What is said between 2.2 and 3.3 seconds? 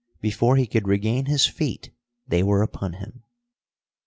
they were upon him.